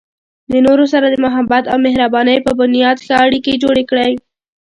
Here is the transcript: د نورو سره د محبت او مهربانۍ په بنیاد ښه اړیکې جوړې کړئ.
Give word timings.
د 0.51 0.53
نورو 0.65 0.85
سره 0.93 1.07
د 1.09 1.15
محبت 1.25 1.63
او 1.71 1.77
مهربانۍ 1.87 2.37
په 2.45 2.51
بنیاد 2.59 2.97
ښه 3.05 3.15
اړیکې 3.25 3.53
جوړې 3.63 3.83
کړئ. 3.89 4.11